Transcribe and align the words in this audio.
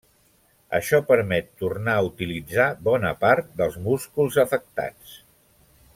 Això 0.77 0.99
permet 1.09 1.51
tornar 1.63 1.97
a 1.99 2.07
utilitzar 2.09 2.67
bona 2.89 3.13
part 3.27 3.55
dels 3.61 3.79
músculs 3.91 4.43
afectats. 4.49 5.15